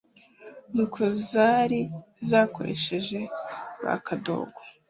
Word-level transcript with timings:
nk'uko 0.71 1.01
zari 1.29 1.79
zakoresheje 2.29 3.19
ba 3.83 3.93
Kadogo, 4.05 4.59